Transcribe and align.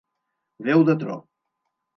Veu 0.69 0.85
de 0.89 0.97
tro. 1.05 1.21